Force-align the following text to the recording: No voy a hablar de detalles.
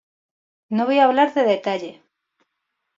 No 0.69 0.87
voy 0.87 0.97
a 0.97 1.03
hablar 1.05 1.31
de 1.35 1.43
detalles. 1.43 2.01